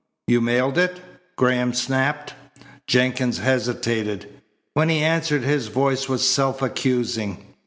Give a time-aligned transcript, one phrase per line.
[0.25, 0.99] "You mailed it?"
[1.35, 2.33] Graham snapped.
[2.87, 4.27] Jenkins hesitated.
[4.73, 7.53] When he answered his voice was self accusing.